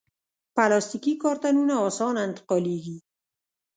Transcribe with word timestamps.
پلاستيکي 0.55 1.13
کارتنونه 1.23 1.75
اسانه 1.87 2.19
انتقالېږي. 2.27 2.97